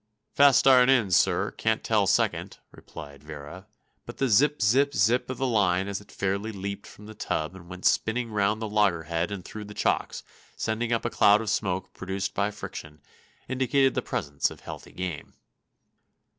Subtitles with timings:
[0.33, 3.67] "Fust iron in, sir; can't tell second," replied Vera;
[4.07, 7.53] but the zip zip zip of the line as it fairly leaped from the tub
[7.55, 10.23] and went spinning round the loggerhead and through the chocks,
[10.55, 12.99] sending up a cloud of smoke produced by friction,
[13.47, 15.35] indicated the presence of healthy game.